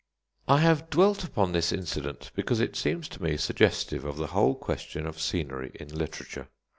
[0.47, 4.55] I have dwelt upon this incident, because it seems to me suggestive of the whole
[4.55, 6.47] question of scenery in literature.